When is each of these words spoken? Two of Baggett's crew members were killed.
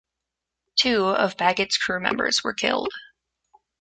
Two 0.79 1.09
of 1.09 1.37
Baggett's 1.37 1.77
crew 1.77 1.99
members 1.99 2.43
were 2.43 2.55
killed. 2.55 2.91